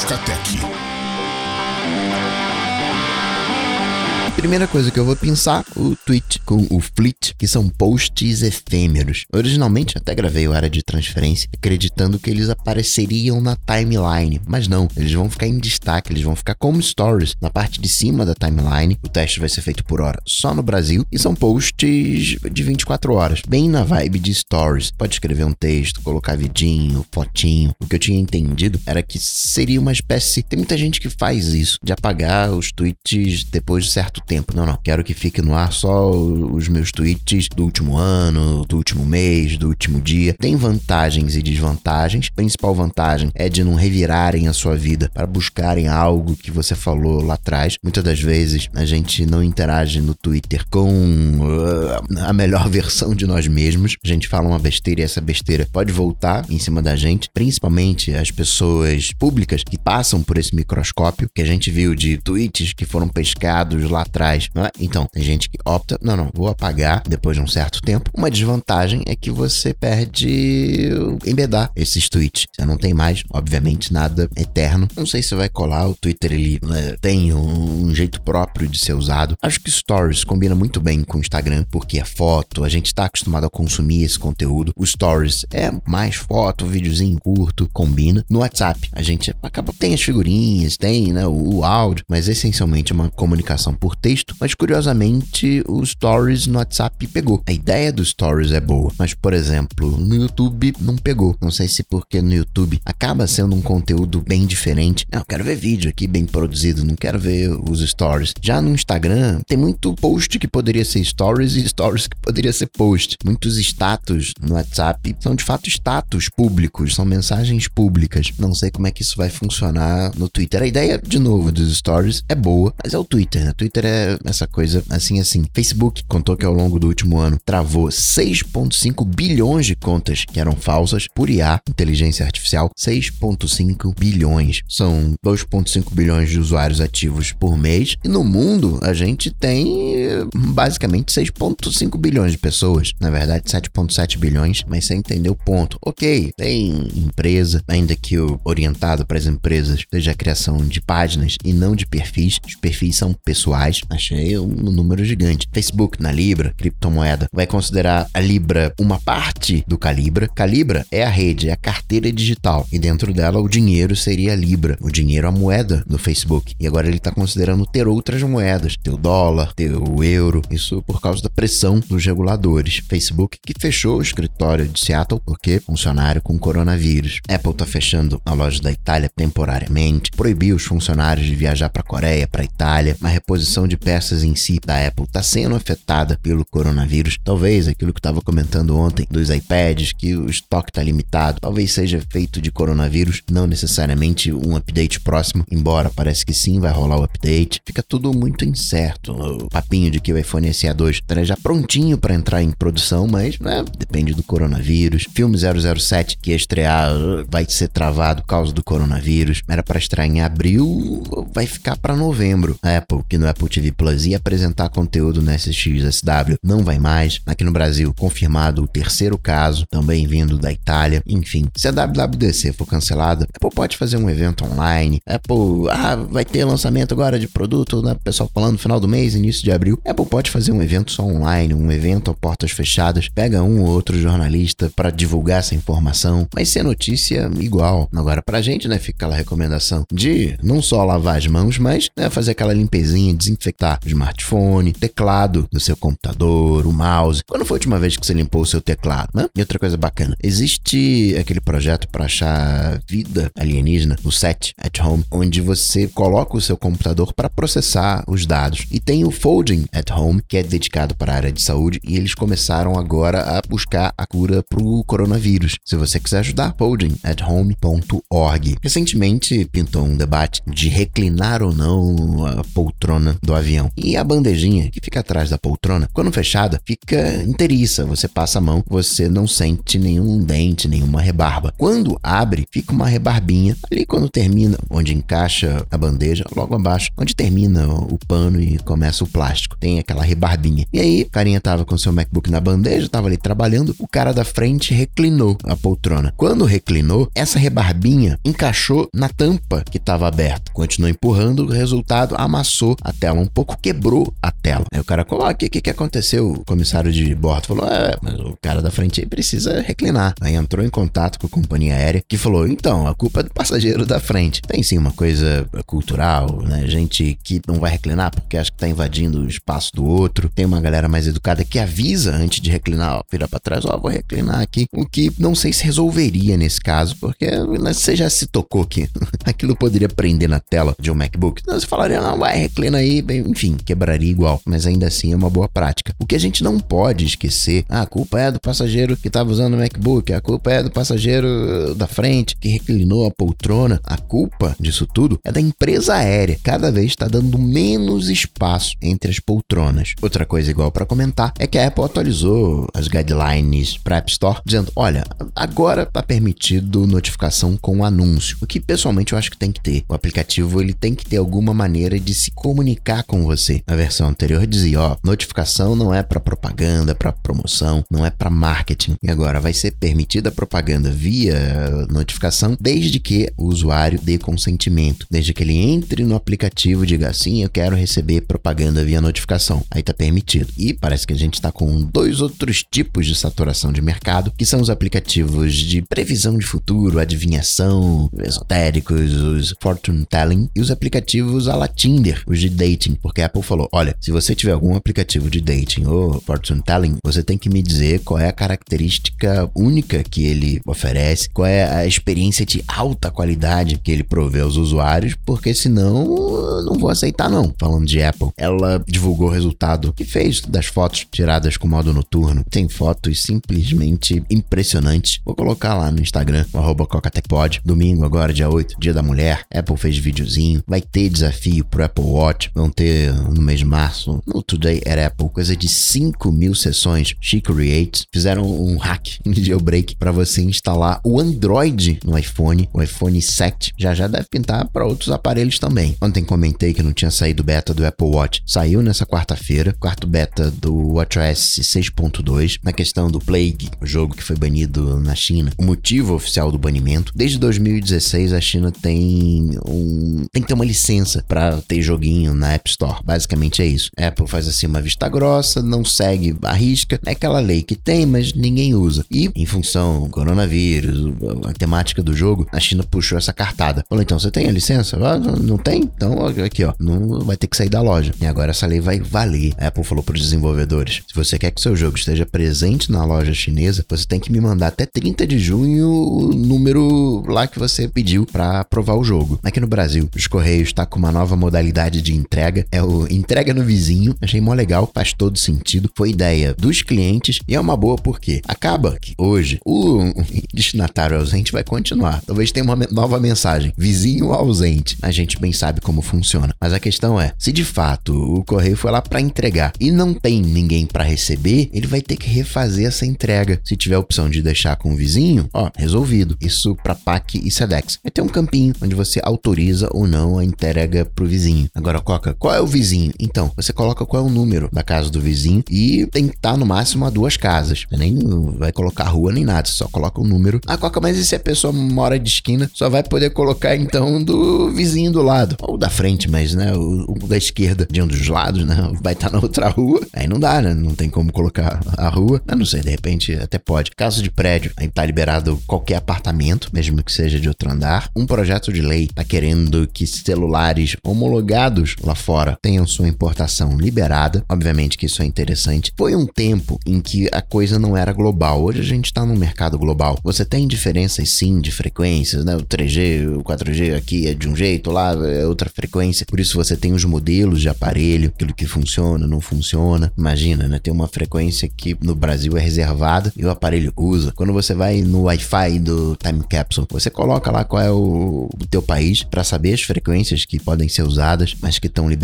Primeira 4.41 4.67
coisa 4.67 4.91
que 4.91 4.99
eu 4.99 5.05
vou 5.05 5.15
pensar, 5.15 5.67
o 5.77 5.95
tweet 5.95 6.41
com 6.47 6.67
o 6.71 6.81
Fleet, 6.81 7.35
que 7.39 7.47
são 7.47 7.69
posts 7.69 8.41
efêmeros. 8.41 9.27
Originalmente 9.31 9.99
até 9.99 10.15
gravei 10.15 10.49
o 10.49 10.55
área 10.55 10.71
de 10.71 10.83
transferência, 10.83 11.47
acreditando 11.55 12.19
que 12.19 12.31
eles 12.31 12.49
apareceriam 12.49 13.39
na 13.39 13.55
timeline, 13.55 14.41
mas 14.47 14.67
não, 14.67 14.89
eles 14.97 15.13
vão 15.13 15.29
ficar 15.29 15.47
em 15.47 15.59
destaque, 15.59 16.11
eles 16.11 16.23
vão 16.23 16.35
ficar 16.35 16.55
como 16.55 16.83
stories 16.83 17.35
na 17.39 17.51
parte 17.51 17.83
de 17.83 17.89
cima 17.89 18.25
da 18.25 18.35
timeline. 18.35 18.97
O 19.05 19.11
teste 19.11 19.41
vai 19.41 19.49
ser 19.49 19.61
feito 19.61 19.85
por 19.85 20.01
hora 20.01 20.19
só 20.27 20.55
no 20.55 20.63
Brasil 20.63 21.05
e 21.13 21.19
são 21.19 21.35
posts 21.35 22.39
de 22.51 22.63
24 22.63 23.13
horas, 23.13 23.43
bem 23.47 23.69
na 23.69 23.85
vibe 23.85 24.19
de 24.19 24.35
stories. 24.35 24.91
Pode 24.91 25.17
escrever 25.17 25.45
um 25.45 25.53
texto, 25.53 26.01
colocar 26.01 26.35
vidinho, 26.35 27.05
fotinho. 27.13 27.75
O 27.79 27.87
que 27.87 27.97
eu 27.97 28.01
tinha 28.01 28.19
entendido 28.19 28.81
era 28.87 29.03
que 29.03 29.19
seria 29.19 29.79
uma 29.79 29.93
espécie, 29.93 30.43
tem 30.43 30.57
muita 30.57 30.79
gente 30.79 30.99
que 30.99 31.11
faz 31.11 31.49
isso, 31.49 31.79
de 31.85 31.93
apagar 31.93 32.51
os 32.53 32.73
tweets 32.73 33.45
depois 33.45 33.85
de 33.85 33.91
certo 33.91 34.23
tempo. 34.31 34.55
Não, 34.55 34.65
não. 34.65 34.79
Quero 34.85 35.03
que 35.03 35.13
fique 35.13 35.43
no 35.43 35.57
ar 35.57 35.73
só 35.73 36.09
os 36.09 36.69
meus 36.69 36.93
tweets 36.93 37.49
do 37.49 37.65
último 37.65 37.97
ano, 37.97 38.65
do 38.65 38.77
último 38.77 39.05
mês, 39.05 39.59
do 39.59 39.67
último 39.67 40.01
dia. 40.01 40.35
Tem 40.35 40.55
vantagens 40.55 41.35
e 41.35 41.43
desvantagens. 41.43 42.29
A 42.31 42.37
principal 42.37 42.73
vantagem 42.73 43.33
é 43.35 43.49
de 43.49 43.65
não 43.65 43.75
revirarem 43.75 44.47
a 44.47 44.53
sua 44.53 44.77
vida 44.77 45.11
para 45.13 45.27
buscarem 45.27 45.89
algo 45.89 46.37
que 46.37 46.53
você 46.53 46.77
falou 46.77 47.21
lá 47.25 47.35
atrás. 47.35 47.75
Muitas 47.83 48.05
das 48.05 48.21
vezes 48.21 48.69
a 48.73 48.85
gente 48.85 49.27
não 49.27 49.43
interage 49.43 50.01
no 50.01 50.15
Twitter 50.15 50.65
com 50.71 50.89
uh, 50.89 52.25
a 52.25 52.33
melhor 52.33 52.69
versão 52.71 53.13
de 53.13 53.27
nós 53.27 53.49
mesmos. 53.49 53.97
A 54.05 54.07
gente 54.07 54.29
fala 54.29 54.47
uma 54.47 54.61
besteira 54.61 55.01
e 55.01 55.05
essa 55.05 55.21
besteira 55.21 55.67
pode 55.73 55.91
voltar 55.93 56.45
em 56.49 56.59
cima 56.61 56.81
da 56.81 56.95
gente, 56.95 57.29
principalmente 57.35 58.15
as 58.15 58.31
pessoas 58.31 59.11
públicas 59.19 59.65
que 59.65 59.77
passam 59.77 60.23
por 60.23 60.39
esse 60.39 60.55
microscópio 60.55 61.29
que 61.35 61.43
a 61.43 61.47
gente 61.47 61.69
viu 61.71 61.97
de 61.97 62.17
tweets 62.19 62.73
que 62.73 62.85
foram 62.85 63.09
pescados 63.09 63.91
lá 63.91 64.05
atrás. 64.11 64.49
É? 64.55 64.71
Então, 64.79 65.07
tem 65.11 65.23
gente 65.23 65.49
que 65.49 65.59
opta, 65.65 65.99
não, 66.03 66.17
não, 66.17 66.31
vou 66.35 66.49
apagar 66.49 67.03
depois 67.09 67.37
de 67.37 67.43
um 67.43 67.47
certo 67.47 67.81
tempo. 67.81 68.11
Uma 68.15 68.31
desvantagem 68.31 69.03
é 69.07 69.15
que 69.15 69.31
você 69.31 69.73
perde 69.73 70.91
embedar 71.25 71.71
esses 71.75 72.09
tweets. 72.09 72.47
Você 72.53 72.67
não 72.67 72.77
tem 72.77 72.93
mais, 72.93 73.23
obviamente, 73.33 73.93
nada 73.93 74.29
eterno. 74.37 74.89
Não 74.97 75.07
sei 75.07 75.23
se 75.23 75.35
vai 75.35 75.49
colar, 75.49 75.89
o 75.89 75.95
Twitter 75.95 76.33
ele 76.33 76.59
né, 76.63 76.97
tem 77.01 77.33
um, 77.33 77.87
um, 77.87 77.95
jeito 77.95 78.21
próprio 78.23 78.69
de 78.69 78.79
ser 78.79 78.95
usado. 78.95 79.37
Acho 79.43 79.61
que 79.61 79.71
Stories 79.71 80.25
combina 80.25 80.55
muito 80.55 80.81
bem 80.81 81.03
com 81.03 81.19
o 81.19 81.21
Instagram, 81.21 81.65
porque 81.71 81.99
é 81.99 82.05
foto, 82.05 82.65
a 82.65 82.69
gente 82.69 82.87
está 82.87 83.05
acostumado 83.05 83.47
a 83.47 83.51
consumir 83.51 84.03
esse 84.03 84.19
conteúdo. 84.19 84.73
O 84.77 84.85
Stories 84.85 85.47
é 85.53 85.71
mais 85.87 86.17
foto, 86.17 86.67
videozinho 86.67 87.19
curto, 87.21 87.69
combina. 87.73 88.25
No 88.29 88.41
WhatsApp, 88.41 88.89
a 88.93 89.03
gente 89.03 89.35
acaba, 89.43 89.73
tem 89.73 89.95
as 89.95 90.03
figurinhas, 90.03 90.77
tem 90.77 91.13
né, 91.13 91.27
o, 91.27 91.57
o 91.57 91.65
áudio, 91.65 92.05
mas 92.09 92.29
essencialmente 92.29 92.93
é 92.93 92.95
uma 92.95 93.11
comunicação 93.11 93.75
por 93.75 93.95
texto. 94.01 94.35
Mas 94.41 94.55
curiosamente, 94.55 95.63
o 95.67 95.85
Stories 95.85 96.47
no 96.47 96.59
WhatsApp 96.59 97.07
pegou. 97.09 97.43
A 97.47 97.53
ideia 97.53 97.93
do 97.93 98.05
Stories 98.05 98.53
é 98.53 98.61
boa, 98.61 98.93
mas 98.99 99.15
por 99.15 99.33
exemplo, 99.33 99.97
no 99.97 100.15
YouTube 100.15 100.75
não 100.81 100.97
pegou. 100.97 101.37
Não 101.41 101.51
sei 101.51 101.69
se 101.69 101.83
porque 101.83 102.23
no 102.23 102.33
YouTube 102.33 102.81
acaba 102.85 103.27
sendo 103.27 103.55
um 103.55 103.63
conteúdo 103.63 104.23
bem 104.27 104.47
diferente. 104.47 105.07
Não, 105.13 105.21
eu 105.21 105.25
quero 105.25 105.45
ver 105.45 105.57
vídeo 105.57 105.91
aqui 105.91 106.07
bem 106.07 106.25
produzido, 106.27 106.85
não 106.85 106.97
quero 106.97 107.19
ver 107.19 107.51
os 107.69 107.81
stories. 107.81 108.33
Já 108.41 108.61
no 108.61 108.71
Instagram, 108.71 109.41
tem 109.47 109.59
muito 109.59 109.95
post 109.95 110.39
que 110.39 110.49
poderia 110.49 110.85
ser 110.85 111.05
stories 111.05 111.55
e 111.55 111.69
stories 111.69 112.07
que 112.07 112.17
poderia 112.21 112.53
ser 112.53 112.67
post. 112.69 113.17
Muitos 113.25 113.59
status 113.59 114.33
no 114.41 114.55
WhatsApp 114.55 115.17
são 115.21 115.35
de 115.35 115.45
fato 115.45 115.69
status 115.69 116.29
públicos, 116.29 116.95
são 116.95 117.05
mensagens 117.05 117.69
públicas. 117.69 118.33
Não 118.39 118.55
sei 118.55 118.71
como 118.71 118.87
é 118.87 118.91
que 118.91 119.03
isso 119.03 119.17
vai 119.17 119.29
funcionar 119.29 120.13
no 120.17 120.29
Twitter. 120.29 120.63
A 120.63 120.67
ideia, 120.67 120.99
de 120.99 121.19
novo, 121.19 121.53
dos 121.53 121.77
stories 121.77 122.23
é 122.29 122.35
boa, 122.35 122.73
mas 122.83 122.95
é 122.95 122.99
o 122.99 123.05
Twitter, 123.05 123.45
né? 123.45 123.53
Twitter 123.57 123.85
é 123.85 123.90
essa 124.25 124.47
coisa 124.47 124.83
assim 124.91 125.21
assim. 125.21 125.45
Facebook 125.55 126.03
contou 126.09 126.37
que 126.37 126.45
ao 126.45 126.53
longo 126.53 126.79
do 126.79 126.87
último 126.87 127.19
ano 127.19 127.39
travou 127.45 127.89
6,5 127.89 129.05
bilhões 129.07 129.67
de 129.67 129.77
contas 129.77 130.25
que 130.25 130.41
eram 130.41 130.53
falsas 130.53 131.07
por 131.15 131.31
IA, 131.31 131.61
inteligência 131.69 132.25
artificial, 132.25 132.71
6,5 132.79 133.95
bilhões. 133.99 134.63
São 134.69 135.15
2,5 135.25 135.95
bilhões 135.95 136.31
de 136.31 136.39
usuários 136.39 136.81
ativos 136.81 137.33
por 137.33 137.57
mês. 137.57 137.97
E 138.05 138.09
no 138.09 138.25
mundo, 138.25 138.79
a 138.83 138.93
gente 138.93 139.31
tem 139.31 140.29
basicamente 140.35 141.13
6,5 141.13 141.99
bilhões 141.99 142.33
de 142.33 142.39
pessoas. 142.39 142.93
Na 143.01 143.11
verdade, 143.11 143.45
7,7 143.45 144.19
bilhões, 144.19 144.63
mas 144.67 144.85
você 144.85 144.95
entendeu 144.95 145.33
o 145.33 145.37
ponto. 145.37 145.79
Ok, 145.85 146.33
tem 146.37 146.89
empresa, 146.97 147.63
ainda 147.69 147.95
que 147.95 148.17
orientado 148.45 149.07
para 149.07 149.19
as 149.19 149.27
empresas 149.27 149.85
seja 149.93 150.13
a 150.13 150.15
criação 150.15 150.59
de 150.59 150.81
páginas 150.81 151.37
e 151.45 151.53
não 151.53 151.75
de 151.75 151.87
perfis. 151.87 152.39
Os 152.47 152.55
perfis 152.55 152.97
são 152.97 153.15
pessoais. 153.25 153.80
Achei 153.89 154.39
um 154.39 154.47
número 154.47 155.05
gigante. 155.05 155.49
Facebook 155.53 156.03
na 156.03 156.13
Libra, 156.13 156.55
criptomoeda, 156.57 157.29
vai 157.33 157.47
considerar 157.47 158.07
a 158.13 158.21
Libra 158.21 158.73
uma 158.79 158.99
parte 158.99 159.65
do 159.67 159.79
Calibra. 159.79 160.29
Calibra 160.29 160.87
é 160.91 161.05
a 161.05 161.09
rede, 161.09 161.49
é 161.49 161.53
a 161.53 161.57
carteira 161.57 162.11
digital. 162.13 162.67
E 162.73 162.79
dentro 162.79 163.13
dela 163.13 163.41
o 163.41 163.49
dinheiro 163.49 163.97
seria 163.97 164.33
a 164.33 164.37
Libra. 164.37 164.77
O 164.81 164.91
dinheiro, 164.91 165.29
a 165.29 165.33
moeda 165.33 165.83
do 165.87 165.99
Facebook. 165.99 166.55
E 166.59 166.67
agora 166.67 166.89
ele 166.89 166.97
está 166.97 167.11
considerando 167.11 167.67
ter 167.67 167.89
outras 167.89 168.23
moedas. 168.23 168.77
Ter 168.83 168.91
o 168.91 168.97
dólar, 168.97 169.53
ter 169.55 169.75
o 169.75 170.03
euro. 170.05 170.43
Isso 170.51 170.83
por 170.83 171.01
causa 171.01 171.23
da 171.23 171.31
pressão 171.31 171.81
dos 171.81 172.05
reguladores. 172.05 172.83
Facebook 172.89 173.39
que 173.45 173.55
fechou 173.59 173.99
o 173.99 174.03
escritório 174.03 174.69
de 174.69 174.81
Seattle 174.81 175.21
porque 175.25 175.61
funcionário 175.61 176.23
com 176.23 176.39
coronavírus. 176.39 177.21
Apple 177.29 177.53
está 177.53 177.67
fechando 177.67 178.21
a 178.25 178.33
loja 178.33 178.61
da 178.63 178.73
Itália 178.73 179.11
temporariamente. 179.15 180.11
Proibiu 180.13 180.57
os 180.57 180.65
funcionários 180.65 181.27
de 181.27 181.35
viajar 181.35 181.69
para 181.69 181.83
a 181.83 181.85
Coreia, 181.85 182.29
para 182.29 182.43
a 182.43 182.45
Itália. 182.45 182.97
A 183.03 183.09
reposição 183.09 183.67
de 183.71 183.77
peças 183.77 184.25
em 184.25 184.35
si 184.35 184.59
da 184.67 184.85
Apple 184.87 185.05
está 185.05 185.23
sendo 185.23 185.55
afetada 185.55 186.19
pelo 186.21 186.45
coronavírus. 186.45 187.17
Talvez 187.23 187.69
aquilo 187.69 187.93
que 187.93 188.01
estava 188.01 188.21
comentando 188.21 188.77
ontem 188.77 189.07
dos 189.09 189.31
iPads, 189.31 189.93
que 189.93 190.17
o 190.17 190.29
estoque 190.29 190.71
está 190.71 190.83
limitado, 190.83 191.41
talvez 191.41 191.73
seja 191.73 192.03
feito 192.11 192.41
de 192.41 192.51
coronavírus, 192.51 193.23
não 193.31 193.47
necessariamente 193.47 194.33
um 194.33 194.57
update 194.57 195.01
próximo, 195.01 195.45
embora 195.51 195.91
parece 195.95 196.27
que 196.27 196.35
sim 196.35 196.59
vai 196.59 196.73
rolar 196.73 196.99
o 196.99 197.05
update. 197.05 197.61
Fica 197.65 197.83
tudo 197.83 198.13
muito 198.13 198.45
incerto. 198.45 199.13
O 199.13 199.49
papinho 199.49 199.91
de 199.91 200.01
que 200.01 200.13
o 200.13 200.19
iPhone 200.19 200.53
SE 200.53 200.73
2 200.73 200.97
estará 200.97 201.23
já 201.23 201.37
prontinho 201.37 201.97
para 201.97 202.15
entrar 202.15 202.43
em 202.43 202.51
produção, 202.51 203.07
mas 203.07 203.39
né, 203.39 203.65
depende 203.79 204.13
do 204.15 204.23
coronavírus. 204.25 205.07
Filme 205.15 205.37
007 205.39 206.19
que 206.21 206.31
ia 206.31 206.37
estrear 206.37 206.91
vai 207.29 207.47
ser 207.49 207.69
travado 207.69 208.23
por 208.23 208.29
causa 208.29 208.53
do 208.53 208.65
coronavírus. 208.65 209.43
Era 209.49 209.63
para 209.63 209.79
estrear 209.79 210.09
em 210.09 210.21
abril, 210.21 211.05
vai 211.33 211.47
ficar 211.47 211.77
para 211.77 211.95
novembro. 211.95 212.59
A 212.63 212.79
Apple, 212.79 213.01
que 213.09 213.17
no 213.17 213.29
Apple 213.29 213.49
TV 213.49 213.60
Plus 213.73 214.07
ia 214.07 214.17
apresentar 214.17 214.69
conteúdo 214.69 215.21
no 215.21 215.31
SXSW, 215.31 216.37
não 216.43 216.65
vai 216.65 216.79
mais. 216.79 217.21
Aqui 217.27 217.45
no 217.45 217.53
Brasil, 217.53 217.93
confirmado 217.97 218.63
o 218.63 218.69
terceiro 218.69 219.19
caso, 219.19 219.67
também 219.71 220.07
vindo 220.07 220.39
da 220.39 220.53
Itália. 220.53 221.03
Enfim, 221.07 221.47
se 221.57 221.69
a 221.69 221.71
WWDC 221.71 222.53
for 222.53 222.67
cancelada, 222.67 223.27
Apple 223.35 223.51
pode 223.55 223.77
fazer 223.77 223.97
um 223.97 224.09
evento 224.09 224.45
online. 224.45 225.01
Apple, 225.07 225.69
ah, 225.71 225.97
vai 225.97 226.25
ter 226.25 226.45
lançamento 226.45 226.93
agora 226.93 227.19
de 227.19 227.29
produto, 227.29 227.83
né? 227.83 227.93
O 227.93 228.01
pessoal 228.01 228.31
falando 228.33 228.59
final 228.59 228.79
do 228.79 228.89
mês, 228.89 229.15
início 229.15 229.43
de 229.43 229.53
abril. 229.53 229.81
Apple 229.85 230.07
pode 230.07 230.31
fazer 230.31 230.53
um 230.53 230.63
evento 230.63 230.93
só 230.93 231.03
online, 231.03 231.55
um 231.55 231.71
evento 231.71 232.11
a 232.11 232.15
portas 232.15 232.51
fechadas. 232.51 233.09
Pega 233.09 233.43
um 233.43 233.63
ou 233.63 233.69
outro 233.69 233.99
jornalista 233.99 234.71
para 234.75 234.91
divulgar 234.91 235.41
essa 235.41 235.55
informação. 235.55 236.27
Vai 236.33 236.45
ser 236.45 236.63
notícia 236.63 237.31
igual. 237.41 237.89
Agora, 237.95 238.23
pra 238.23 238.41
gente, 238.41 238.69
né, 238.69 238.79
fica 238.79 239.01
aquela 239.01 239.17
recomendação 239.17 239.85
de 239.93 240.37
não 240.43 240.61
só 240.61 240.85
lavar 240.85 241.17
as 241.17 241.27
mãos, 241.27 241.59
mas 241.59 241.89
né, 241.97 242.11
fazer 242.11 242.33
aquela 242.33 242.53
limpezinha, 242.53 243.15
desinfectar 243.51 243.81
o 243.85 243.89
smartphone, 243.89 244.73
teclado 244.73 245.49
do 245.51 245.61
seu 245.61 245.77
computador, 245.77 246.67
o 246.67 246.73
mouse. 246.73 247.23
Quando 247.27 247.45
foi 247.45 247.57
a 247.57 247.59
última 247.59 247.79
vez 247.79 247.97
que 247.97 248.07
você 248.07 248.15
limpou 248.15 248.43
o 248.43 248.47
seu 248.47 248.61
teclado, 248.61 249.11
né? 249.15 249.27
E 249.37 249.41
outra 249.41 249.59
coisa 249.59 249.77
bacana, 249.77 250.17
existe 250.23 251.17
aquele 251.19 251.41
projeto 251.41 251.89
para 251.89 252.05
achar 252.05 252.81
vida 252.89 253.31
alienígena, 253.37 253.97
o 254.05 254.13
SET 254.13 254.53
at 254.59 254.79
Home, 254.81 255.05
onde 255.11 255.41
você 255.41 255.89
coloca 255.89 256.37
o 256.37 256.41
seu 256.41 256.57
computador 256.57 257.13
para 257.13 257.29
processar 257.29 258.05
os 258.07 258.27
dados. 258.27 258.67
E 258.71 258.79
tem 258.79 259.05
o 259.05 259.11
Folding 259.11 259.67
at 259.73 259.91
Home, 259.91 260.23
que 260.27 260.37
é 260.37 260.43
dedicado 260.43 260.95
para 260.95 261.13
a 261.13 261.17
área 261.17 261.33
de 261.33 261.43
saúde, 261.43 261.81
e 261.85 261.97
eles 261.97 262.15
começaram 262.15 262.79
agora 262.79 263.39
a 263.39 263.43
buscar 263.49 263.93
a 263.97 264.07
cura 264.07 264.43
para 264.49 264.63
o 264.63 264.85
coronavírus. 264.85 265.57
Se 265.65 265.77
você 265.77 265.99
quiser 265.99 266.21
ajudar, 266.21 266.55
foldingathome.org. 266.57 268.57
Recentemente 268.63 269.49
pintou 269.51 269.85
um 269.85 269.97
debate 269.97 270.43
de 270.47 270.69
reclinar 270.69 271.43
ou 271.43 271.55
não 271.55 272.27
a 272.27 272.45
poltrona 272.55 273.17
do 273.23 273.35
avião. 273.41 273.71
E 273.77 273.97
a 273.97 274.05
bandejinha 274.05 274.71
que 274.71 274.81
fica 274.83 275.01
atrás 275.01 275.31
da 275.31 275.39
poltrona, 275.39 275.89
quando 275.93 276.13
fechada, 276.13 276.61
fica 276.65 277.23
inteiriça. 277.25 277.85
Você 277.85 278.09
passa 278.09 278.39
a 278.39 278.43
mão, 278.43 278.63
você 278.69 279.09
não 279.09 279.27
sente 279.27 279.79
nenhum 279.79 280.23
dente, 280.23 280.69
nenhuma 280.69 281.01
rebarba. 281.01 281.53
Quando 281.59 281.99
abre, 282.03 282.47
fica 282.51 282.73
uma 282.73 282.87
rebarbinha. 282.87 283.57
Ali 283.71 283.85
quando 283.85 284.09
termina, 284.09 284.59
onde 284.69 284.95
encaixa 284.95 285.67
a 285.71 285.79
bandeja, 285.79 286.25
logo 286.35 286.55
abaixo, 286.55 286.91
onde 286.97 287.15
termina 287.15 287.67
o 287.69 287.99
pano 288.07 288.41
e 288.41 288.59
começa 288.59 289.05
o 289.05 289.09
plástico, 289.09 289.57
tem 289.59 289.79
aquela 289.79 290.03
rebarbinha. 290.03 290.67
E 290.73 290.81
aí, 290.81 291.03
o 291.03 291.11
carinha 291.11 291.41
tava 291.41 291.65
com 291.65 291.77
seu 291.77 291.93
MacBook 291.93 292.31
na 292.31 292.41
bandeja, 292.41 292.89
tava 292.89 293.09
ali 293.09 293.17
trabalhando, 293.17 293.75
o 293.79 293.89
cara 293.89 294.13
da 294.13 294.25
frente 294.25 294.75
reclinou 294.75 295.37
a 295.45 295.57
poltrona. 295.57 296.13
Quando 296.17 296.45
reclinou, 296.45 297.11
essa 297.15 297.39
rebarbinha 297.39 298.19
encaixou 298.25 298.89
na 298.95 299.09
tampa 299.09 299.65
que 299.71 299.79
estava 299.79 300.07
aberta. 300.07 300.53
Continuou 300.53 300.91
empurrando, 300.91 301.45
o 301.45 301.51
resultado 301.51 302.15
amassou 302.17 302.77
a 302.83 302.93
tela 302.93 303.20
um 303.21 303.27
pouco, 303.27 303.57
quebrou 303.61 304.13
a 304.23 304.31
tela. 304.31 304.65
Aí 304.73 304.81
o 304.81 304.85
cara 304.85 305.05
falou: 305.05 305.29
o 305.29 305.35
que, 305.35 305.49
que, 305.49 305.71
aconteceu? 305.71 306.31
O 306.31 306.45
comissário 306.45 306.93
de 306.93 307.15
bordo 307.15 307.47
falou: 307.47 307.67
é, 307.67 307.97
mas 308.03 308.19
o 308.19 308.37
cara 308.41 308.63
da 308.63 308.71
frente 308.71 309.01
aí 309.01 309.07
precisa 309.07 309.61
reclinar. 309.61 310.15
Aí 310.21 310.35
entrou 310.35 310.65
em 310.65 310.71
contato 310.71 311.19
com 311.19 311.27
a 311.27 311.31
companhia 311.31 311.75
aérea 311.75 312.03
que 312.07 312.17
falou: 312.17 312.47
então, 312.47 312.87
a 312.87 312.95
culpa 312.95 313.21
é 313.21 313.23
do 313.25 313.31
passageiro 313.31 313.85
da 313.87 314.01
frente. 314.01 314.43
Tem 314.43 314.63
sim 314.63 314.79
uma 314.79 314.93
coisa 314.93 315.47
cultural, 315.67 316.43
né? 316.43 316.67
Gente 316.67 317.19
que 317.23 317.41
não 317.47 317.57
vai 317.57 317.73
reclinar 317.73 318.11
porque 318.11 318.37
acha 318.37 318.51
que 318.51 318.59
tá 318.59 318.69
invadindo 318.69 319.21
o 319.21 319.29
espaço 319.29 319.73
do 319.75 319.85
outro. 319.85 320.31
Tem 320.35 320.45
uma 320.45 320.61
galera 320.61 320.89
mais 320.89 321.07
educada 321.07 321.45
que 321.45 321.59
avisa 321.59 322.15
antes 322.15 322.41
de 322.41 322.51
reclinar, 322.51 322.99
ó, 322.99 323.03
vira 323.11 323.29
pra 323.29 323.39
trás, 323.39 323.65
ó, 323.65 323.79
vou 323.79 323.91
reclinar 323.91 324.41
aqui. 324.41 324.67
O 324.73 324.87
que 324.87 325.13
não 325.19 325.35
sei 325.35 325.53
se 325.53 325.65
resolveria 325.65 326.37
nesse 326.37 326.61
caso, 326.61 326.97
porque 327.01 327.31
né, 327.31 327.73
você 327.73 327.95
já 327.97 328.09
se 328.09 328.27
tocou 328.27 328.65
que 328.65 328.89
aquilo 329.25 329.57
poderia 329.57 329.89
prender 329.89 330.29
na 330.29 330.41
tela 330.41 330.75
de 330.79 330.91
um 330.91 330.95
MacBook. 330.95 331.43
Então 331.43 331.59
você 331.59 331.67
falaria, 331.67 332.01
não, 332.01 332.19
vai, 332.19 332.39
reclina 332.39 332.79
aí, 332.79 333.03
enfim, 333.19 333.57
quebraria 333.65 334.11
igual. 334.11 334.41
Mas 334.45 334.67
ainda 334.67 334.87
assim 334.87 335.13
é 335.13 335.17
uma 335.17 335.31
boa 335.31 335.49
prática. 335.49 335.95
O 335.99 336.07
que 336.07 336.15
a 336.15 336.21
gente 336.21 336.43
não 336.43 336.59
pode 336.59 337.05
esquecer, 337.05 337.65
ah, 337.69 337.83
a 337.83 337.87
culpa 337.87 338.21
é 338.21 338.31
do 338.31 338.41
passageiro 338.41 338.97
que 338.97 339.09
estava 339.09 339.31
usando 339.31 339.55
o 339.55 339.59
MacBook, 339.59 340.13
a 340.13 340.21
culpa 340.21 340.51
é 340.51 340.63
do 340.63 340.71
passageiro 340.71 341.75
da 341.75 341.87
frente 341.87 342.37
que 342.37 342.49
reclinou 342.49 343.07
a 343.07 343.11
poltrona. 343.11 343.81
A 343.85 343.97
culpa 343.97 344.55
disso 344.59 344.87
tudo 344.87 345.19
é 345.25 345.33
da 345.33 345.41
empresa 345.41 345.95
aérea. 345.95 346.39
Cada 346.43 346.71
vez 346.71 346.87
está 346.87 347.07
dando 347.07 347.39
menos 347.39 348.09
espaço 348.09 348.75
entre 348.81 349.11
as 349.11 349.19
poltronas. 349.19 349.95
Outra 350.01 350.25
coisa 350.25 350.51
igual 350.51 350.71
para 350.71 350.87
comentar 350.87 351.33
é 351.39 351.47
que 351.47 351.59
a 351.59 351.67
Apple 351.67 351.85
atualizou 351.85 352.69
as 352.75 352.89
guidelines 352.89 353.79
para 353.79 353.97
App 353.97 354.11
Store 354.11 354.41
dizendo, 354.45 354.73
olha, 354.75 355.05
agora 355.35 355.83
está 355.83 356.03
permitido 356.03 356.87
notificação 356.87 357.57
com 357.57 357.85
anúncio, 357.85 358.37
o 358.41 358.47
que 358.47 358.61
pessoalmente 358.61 359.13
eu 359.13 359.19
acho 359.19 359.31
que 359.31 359.37
tem 359.37 359.53
que 359.53 359.61
ter. 359.61 359.85
O 359.89 359.95
aplicativo 359.95 360.61
ele 360.61 360.73
tem 360.73 360.95
que 360.95 361.05
ter 361.05 361.17
alguma 361.17 361.53
maneira 361.55 361.99
de 361.99 362.15
se 362.15 362.31
comunicar 362.31 363.00
com 363.03 363.25
você. 363.25 363.63
A 363.67 363.75
versão 363.75 364.09
anterior 364.09 364.47
dizia, 364.47 364.81
ó, 364.81 364.97
notificação 365.05 365.75
não 365.75 365.95
é 365.95 366.03
para 366.03 366.21
propaganda, 366.21 366.95
para 366.95 367.13
promoção, 367.13 367.85
não 367.91 368.05
é 368.05 368.11
para 368.11 368.31
marketing. 368.31 368.97
E 369.03 369.11
agora 369.11 369.41
vai 369.41 369.53
ser 369.53 369.73
permitida 369.73 370.31
propaganda 370.31 370.91
via 370.91 371.87
notificação 371.91 372.57
desde 372.61 372.99
que 373.01 373.31
o 373.37 373.47
usuário 373.47 374.01
dê 374.03 374.19
consentimento, 374.19 375.07
desde 375.11 375.33
que 375.33 375.43
ele 375.43 375.57
entre 375.57 376.05
no 376.05 376.15
aplicativo 376.15 376.85
e 376.85 376.87
diga 376.87 377.09
assim, 377.09 377.43
eu 377.43 377.51
quero 377.51 377.77
receber 377.77 378.23
propaganda 378.23 378.85
via 378.85 379.01
notificação. 379.01 379.65
Aí 379.71 379.83
tá 379.83 379.95
permitido. 379.95 380.53
E 380.57 380.73
parece 380.73 381.07
que 381.07 381.13
a 381.13 381.19
gente 381.19 381.35
está 381.35 381.51
com 381.53 381.83
dois 381.83 382.21
outros 382.21 382.65
tipos 382.69 383.07
de 383.07 383.15
saturação 383.15 383.73
de 383.73 383.83
mercado, 383.83 384.33
que 384.37 384.47
são 384.47 384.61
os 384.61 384.71
aplicativos 384.71 385.55
de 385.55 385.83
previsão 385.83 386.39
de 386.39 386.47
futuro, 386.47 386.99
adivinhação, 386.99 388.09
esotéricos, 388.19 389.13
os 389.13 389.55
fortune 389.61 390.05
telling 390.07 390.49
e 390.55 390.61
os 390.61 390.71
aplicativos 390.71 391.49
a 391.49 391.57
la 391.57 391.69
Tinder, 391.69 392.23
os 392.27 392.41
de 392.41 392.49
dating, 392.49 392.90
porque 392.95 393.23
a 393.23 393.27
Apple 393.27 393.43
falou, 393.43 393.69
olha, 393.73 393.95
se 394.01 394.11
você 394.11 394.35
tiver 394.35 394.53
algum 394.53 394.75
aplicativo 394.75 395.31
de 395.31 395.41
dating 395.41 395.87
ou 395.87 396.21
fortune 396.21 396.63
telling, 396.63 396.97
você 397.05 397.23
tem 397.23 397.39
que 397.39 397.49
me 397.49 397.63
dizer 397.63 398.01
qual 398.01 398.19
é 398.19 398.29
a 398.29 398.33
característica 398.33 399.51
única 399.55 400.03
que 400.03 400.25
ele 400.25 400.61
oferece, 400.67 401.29
qual 401.31 401.47
é 401.47 401.65
a 401.65 401.87
experiência 401.87 402.45
de 402.45 402.63
alta 402.67 403.11
qualidade 403.11 403.79
que 403.79 403.91
ele 403.91 404.05
provê 404.05 404.41
aos 404.41 404.57
usuários, 404.57 405.15
porque 405.25 405.55
senão 405.55 406.05
eu 406.05 406.65
não 406.65 406.79
vou 406.79 406.91
aceitar 406.91 407.29
não. 407.29 407.55
Falando 407.59 407.87
de 407.87 408.03
Apple, 408.03 408.31
ela 408.37 408.83
divulgou 408.87 409.29
o 409.29 409.33
resultado 409.33 409.93
que 409.93 410.05
fez 410.05 410.41
das 410.41 410.67
fotos 410.67 411.07
tiradas 411.11 411.57
com 411.57 411.69
modo 411.69 411.93
noturno. 411.93 412.45
Tem 412.49 412.69
fotos 412.69 413.23
simplesmente 413.23 414.23
impressionantes. 414.31 415.21
Vou 415.25 415.35
colocar 415.35 415.77
lá 415.77 415.91
no 415.91 416.01
Instagram, 416.01 416.45
arroba 416.53 416.87
CocaTechPod. 416.87 417.61
Domingo 417.65 418.05
agora, 418.05 418.33
dia 418.33 418.49
8, 418.49 418.77
dia 418.79 418.95
da 418.95 419.03
mulher. 419.03 419.45
Apple 419.53 419.77
fez 419.77 419.99
videozinho. 419.99 420.63
Vai 420.67 420.81
ter 420.81 421.09
desafio 421.09 421.65
pro 421.65 421.85
Apple 421.85 422.05
Watch. 422.05 422.51
Vão 422.55 422.71
ter 422.81 423.13
no 423.13 423.43
mês 423.43 423.59
de 423.59 423.67
março, 423.67 424.23
no 424.27 424.43
Today 424.43 424.81
at 424.87 424.99
Apple, 424.99 425.29
coisa 425.29 425.55
de 425.55 425.69
5 425.69 426.33
mil 426.33 426.55
sessões. 426.55 427.15
Chic 427.21 427.45
Creates 427.45 428.07
fizeram 428.11 428.43
um 428.43 428.79
hack, 428.79 429.19
um 429.27 429.35
jailbreak 429.35 429.97
para 429.97 430.11
você 430.11 430.41
instalar 430.41 430.99
o 431.05 431.21
Android 431.21 432.01
no 432.03 432.17
iPhone, 432.17 432.71
o 432.73 432.83
iPhone 432.83 433.21
7. 433.21 433.75
Já 433.77 433.93
já 433.93 434.09
deve 434.09 434.29
pintar 434.31 434.67
para 434.69 434.87
outros 434.87 435.11
aparelhos 435.11 435.59
também. 435.59 435.95
Ontem 436.01 436.25
comentei 436.25 436.73
que 436.73 436.83
não 436.83 436.95
tinha 436.95 437.11
saído 437.11 437.45
beta 437.45 437.75
do 437.75 437.85
Apple 437.85 438.07
Watch. 438.07 438.43
Saiu 438.47 438.81
nessa 438.81 439.05
quarta-feira, 439.05 439.75
quarto 439.79 440.07
beta 440.07 440.51
do 440.51 440.95
WatchOS 440.95 441.61
6.2, 441.61 442.61
na 442.65 442.73
questão 442.73 443.11
do 443.11 443.21
Plague, 443.21 443.69
o 443.79 443.87
jogo 443.87 444.17
que 444.17 444.23
foi 444.23 444.37
banido 444.37 444.99
na 445.01 445.15
China. 445.15 445.53
O 445.59 445.65
motivo 445.65 446.15
oficial 446.15 446.51
do 446.51 446.59
banimento, 446.59 447.13
desde 447.15 447.39
2016 447.39 448.33
a 448.33 448.41
China 448.41 448.73
tem 448.73 449.51
um 449.67 450.25
tem 450.33 450.41
que 450.41 450.49
ter 450.49 450.55
uma 450.55 450.65
licença 450.65 451.23
para 451.29 451.61
ter 451.63 451.83
joguinho 451.83 452.35
na 452.35 452.55
App 452.55 452.70
Store. 452.71 453.01
Basicamente 453.05 453.63
é 453.63 453.67
isso. 453.67 453.91
A 453.99 454.09
Apple 454.09 454.27
faz 454.27 454.49
assim 454.49 454.67
uma 454.67 454.81
vista 454.81 455.09
grossa, 455.09 455.63
não 455.63 455.85
segue 455.85 456.37
a 456.43 456.53
risca, 456.53 457.01
é 457.05 457.13
aquela 457.13 457.41
lei 457.41 457.63
que 457.63 457.77
tem, 457.77 458.07
mas 458.07 458.33
ninguém 458.33 458.75
usa. 458.75 459.05
E 459.11 459.31
em 459.35 459.47
função 459.47 460.05
do 460.05 460.11
coronavírus, 460.11 461.13
a 461.47 461.53
temática 461.53 462.03
do 462.03 462.15
jogo, 462.15 462.47
a 462.53 462.61
China 462.61 462.83
puxou 462.83 463.19
essa 463.19 463.33
cartada. 463.33 463.85
Falou, 463.89 464.03
então 464.03 464.19
você 464.19 464.31
tem 464.31 464.49
a 464.49 464.53
licença? 464.53 464.97
Ah, 464.97 465.19
não, 465.19 465.59
tem? 465.59 465.83
Então 465.83 466.27
aqui 466.27 466.65
ó, 466.65 466.73
não 466.79 467.21
vai 467.21 467.37
ter 467.37 467.47
que 467.47 467.57
sair 467.57 467.69
da 467.69 467.81
loja. 467.81 468.13
E 468.21 468.27
agora 468.27 468.51
essa 468.51 468.67
lei 468.67 468.81
vai 468.81 469.01
valer. 469.01 469.53
A 469.59 469.69
Apple 469.69 469.85
falou 469.85 470.03
para 470.03 470.15
os 470.15 470.23
desenvolvedores: 470.23 471.03
se 471.07 471.15
você 471.15 471.39
quer 471.39 471.51
que 471.51 471.61
seu 471.61 471.77
jogo 471.77 471.97
esteja 471.97 472.27
presente 472.27 472.91
na 472.91 473.05
loja 473.05 473.35
chinesa, 473.35 473.85
você 473.89 474.07
tem 474.07 474.21
que 474.21 474.33
me 474.33 474.41
mandar 474.41 474.69
até 474.69 474.87
30 474.87 475.27
de 475.27 475.39
junho 475.39 475.89
o 475.89 476.35
número 476.35 477.25
lá 477.27 477.47
que 477.47 477.59
você 477.59 477.89
pediu 477.89 478.27
para 478.27 478.61
aprovar 478.61 478.97
o 478.97 479.05
jogo. 479.05 479.39
Aqui 479.43 479.61
no 479.61 479.67
Brasil, 479.67 480.09
os 480.15 480.27
Correios 480.27 480.69
está 480.69 480.87
com 480.87 480.99
uma 480.99 481.13
nova 481.13 481.37
modalidade 481.37 482.01
de 482.03 482.15
entrega, 482.15 482.60
é 482.71 482.83
o 482.83 483.07
entrega 483.11 483.55
no 483.55 483.65
vizinho. 483.65 484.15
Achei 484.21 484.41
mó 484.41 484.53
legal, 484.53 484.91
faz 484.93 485.13
todo 485.13 485.39
sentido. 485.39 485.91
Foi 485.95 486.11
ideia 486.11 486.55
dos 486.55 486.83
clientes 486.83 487.41
e 487.47 487.55
é 487.55 487.61
uma 487.61 487.77
boa 487.77 487.97
porque 487.97 488.41
acaba 488.47 488.97
que 489.01 489.15
hoje 489.19 489.59
o 489.65 490.13
destinatário 490.53 491.19
ausente 491.19 491.53
vai 491.53 491.65
continuar. 491.65 492.23
Talvez 492.27 492.53
tenha 492.53 492.65
uma 492.65 492.77
nova 492.91 493.19
mensagem: 493.21 493.73
vizinho 493.77 494.33
ausente. 494.33 494.97
A 495.03 495.11
gente 495.11 495.41
bem 495.41 495.53
sabe 495.53 495.81
como 495.81 496.03
funciona. 496.03 496.55
Mas 496.61 496.73
a 496.73 496.81
questão 496.81 497.21
é, 497.21 497.33
se 497.39 497.53
de 497.53 497.65
fato 497.65 498.15
o 498.15 498.45
correio 498.45 498.77
foi 498.77 498.91
lá 498.91 499.03
para 499.03 499.21
entregar 499.21 499.73
e 499.81 499.91
não 499.91 500.15
tem 500.15 500.41
ninguém 500.41 500.87
para 500.87 501.05
receber, 501.05 501.69
ele 501.73 501.87
vai 501.87 502.01
ter 502.01 502.17
que 502.17 502.29
refazer 502.29 502.87
essa 502.87 503.07
entrega. 503.07 503.61
Se 503.65 503.77
tiver 503.77 503.97
a 503.97 504.01
opção 504.01 504.29
de 504.29 504.43
deixar 504.43 504.77
com 504.77 504.93
o 504.93 504.97
vizinho, 504.97 505.49
ó, 505.53 505.71
resolvido. 505.77 506.37
Isso 506.41 506.75
para 506.77 506.95
PAC 506.95 507.41
e 507.45 507.51
SEDEX. 507.51 507.99
Vai 508.03 508.11
ter 508.11 508.23
um 508.23 508.29
campinho 508.29 508.75
onde 508.83 508.95
você 508.95 509.21
autoriza 509.23 509.89
ou 509.93 510.07
não 510.07 510.39
a 510.39 510.45
entrega 510.45 511.05
pro 511.05 511.27
vizinho. 511.27 511.69
Agora, 511.75 512.01
Coca, 512.01 512.35
qual 512.35 512.50
é 512.53 512.61
o 512.61 512.67
vizinho? 512.67 513.13
Então, 513.19 513.51
você 513.57 513.73
coloca 513.73 514.05
qual 514.07 514.25
é 514.25 514.27
o 514.27 514.31
número 514.31 514.69
da 514.73 514.83
casa 514.83 515.11
do 515.11 515.21
vizinho 515.21 515.63
e 515.71 516.07
tem 516.07 516.29
que 516.29 516.37
estar 516.37 516.57
no 516.57 516.67
máximo 516.67 517.05
a 517.05 517.11
duas 517.11 517.37
casas. 517.37 517.85
Você 517.89 517.97
nem 517.97 518.19
vai 518.59 518.73
colocar 518.73 519.05
rua 519.05 519.33
nem 519.33 519.45
nada, 519.45 519.67
você 519.69 519.75
só 519.75 519.89
coloca 519.89 520.21
o 520.21 520.27
número. 520.27 520.61
Ah, 520.67 520.77
Coca, 520.77 521.01
mas 521.01 521.17
e 521.19 521.25
se 521.25 521.35
a 521.35 521.41
pessoa 521.41 521.73
mora 521.73 522.19
de 522.19 522.29
esquina? 522.29 522.71
Só 522.75 522.89
vai 522.89 523.03
poder 523.03 523.31
colocar 523.31 523.77
então 523.77 524.23
do 524.23 524.71
vizinho 524.71 525.13
do 525.13 525.23
lado. 525.23 525.57
Ou 525.61 525.77
da 525.77 525.91
frente, 525.91 526.31
mas 526.31 526.55
né, 526.55 526.73
o, 526.75 527.07
o 527.09 527.27
da 527.27 527.37
esquerda 527.37 527.87
de 527.91 528.01
um 528.03 528.07
dos 528.07 528.27
lados, 528.29 528.65
né? 528.65 528.91
Vai 529.03 529.15
estar 529.15 529.31
na 529.31 529.39
outra 529.39 529.69
rua. 529.69 530.01
Aí 530.13 530.27
não 530.27 530.39
dá, 530.39 530.61
né? 530.61 530.75
Não 530.75 530.95
tem 530.95 531.09
como 531.09 531.33
colocar 531.33 531.81
a 531.97 532.09
rua. 532.09 532.43
Eu 532.47 532.57
não 532.57 532.67
sei, 532.67 532.81
de 532.81 532.91
repente 532.91 533.35
até 533.35 533.59
pode. 533.59 533.91
Caso 533.97 534.23
de 534.23 534.31
prédio, 534.31 534.73
aí 534.77 534.89
tá 534.89 535.05
liberado 535.05 535.61
qualquer 535.67 535.97
apartamento, 535.97 536.69
mesmo 536.73 537.03
que 537.03 537.13
seja 537.13 537.41
de 537.41 537.49
outro 537.49 537.71
andar. 537.71 538.11
Um 538.15 538.27
projeto 538.27 538.73
de 538.73 538.83
lei 538.83 539.09
tá 539.09 539.25
querendo 539.25 539.89
que 539.93 540.07
celulares 540.07 540.97
homologados 541.05 541.97
lá 542.03 542.15
fora 542.15 542.30
tenham 542.63 542.87
sua 542.87 543.09
importação 543.09 543.77
liberada. 543.77 544.45
Obviamente 544.49 544.97
que 544.97 545.07
isso 545.07 545.23
é 545.23 545.25
interessante. 545.25 545.93
Foi 545.97 546.15
um 546.15 546.27
tempo 546.27 546.79
em 546.87 547.01
que 547.01 547.29
a 547.33 547.43
coisa 547.43 547.79
não 547.79 547.97
era 547.97 548.13
global. 548.13 548.63
Hoje 548.63 548.81
a 548.81 548.85
gente 548.85 549.13
tá 549.13 549.25
num 549.25 549.37
mercado 549.37 549.79
global. 549.79 550.19
Você 550.23 550.45
tem 550.45 550.69
diferenças 550.69 551.31
sim 551.31 551.61
de 551.61 551.73
frequências, 551.73 552.45
né? 552.45 552.57
O 552.57 552.63
3G, 552.63 553.39
o 553.39 553.43
4G 553.43 553.97
aqui 553.97 554.29
é 554.29 554.35
de 554.35 554.49
um 554.49 554.55
jeito, 554.55 554.91
lá 554.91 555.13
é 555.13 555.45
outra 555.47 555.69
frequência. 555.69 556.25
Por 556.27 556.39
isso 556.39 556.57
você 556.57 556.77
tem 556.77 556.93
os 556.93 557.05
modelos 557.05 557.61
de 557.61 557.69
aparelho, 557.69 558.29
aquilo 558.29 558.55
que 558.55 558.67
funciona, 558.67 559.27
não 559.27 559.41
funciona. 559.41 560.13
Imagina, 560.17 560.69
né? 560.69 560.79
Tem 560.79 560.93
uma 560.93 561.09
frequência 561.09 561.69
que 561.69 561.97
no 562.01 562.15
Brasil 562.15 562.57
é 562.57 562.61
reservada 562.61 563.33
e 563.37 563.45
o 563.45 563.51
aparelho 563.51 563.93
usa. 563.97 564.33
Quando 564.33 564.53
você 564.53 564.75
vai 564.75 565.03
no 565.03 565.23
Wi-Fi 565.23 565.79
do 565.81 566.17
Time 566.17 566.45
Capsule, 566.49 566.87
você 566.91 567.11
coloca 567.11 567.51
lá 567.51 567.65
qual 567.65 567.83
é 567.83 567.91
o, 567.91 568.49
o 568.53 568.67
teu 568.71 568.83
país 568.83 569.25
para 569.25 569.43
saber 569.43 569.75
as 569.75 569.83
frequências 569.83 570.45
que 570.45 570.61
podem 570.61 570.89
ser 570.89 571.03
usadas, 571.03 571.57
mas 571.61 571.79
que 571.79 571.87
estão 571.89 572.09
liberadas. 572.09 572.20